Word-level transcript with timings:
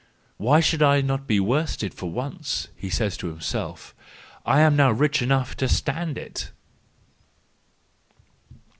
"Why 0.37 0.61
should 0.61 0.81
I 0.81 1.01
not 1.01 1.27
be 1.27 1.39
worsted 1.39 1.93
for 1.93 2.09
once?" 2.09 2.69
he 2.75 2.89
says 2.89 3.15
to 3.17 3.27
himself," 3.27 3.93
I 4.47 4.61
am 4.61 4.75
now 4.75 4.89
rich 4.91 5.21
enough 5.21 5.55
to 5.57 5.69
stand 5.69 6.17
it." 6.17 6.49